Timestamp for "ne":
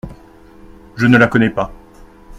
1.05-1.19